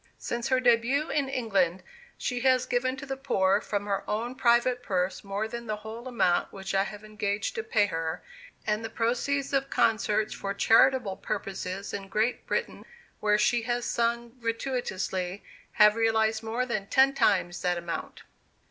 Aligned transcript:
"Since 0.17 0.47
her 0.47 0.59
débût 0.59 1.13
in 1.13 1.29
England, 1.29 1.83
she 2.17 2.39
has 2.39 2.65
given 2.65 2.95
to 2.97 3.05
the 3.05 3.15
poor 3.15 3.61
from 3.61 3.85
her 3.85 4.03
own 4.09 4.33
private 4.33 4.81
purse 4.81 5.23
more 5.23 5.47
than 5.47 5.67
the 5.67 5.75
whole 5.75 6.07
amount 6.07 6.51
which 6.51 6.73
I 6.73 6.81
have 6.85 7.03
engaged 7.03 7.53
to 7.53 7.63
pay 7.63 7.85
her, 7.85 8.23
and 8.65 8.83
the 8.83 8.89
proceeds 8.89 9.53
of 9.53 9.69
concerts 9.69 10.33
for 10.33 10.55
charitable 10.55 11.17
purposes 11.17 11.93
in 11.93 12.07
Great 12.07 12.47
Britain, 12.47 12.83
where 13.19 13.37
she 13.37 13.61
has 13.69 13.85
sung 13.85 14.31
gratuitously, 14.41 15.43
have 15.73 15.95
realized 15.95 16.41
more 16.41 16.65
than 16.65 16.87
ten 16.87 17.13
times 17.13 17.61
that 17.61 17.77
amount." 17.77 18.23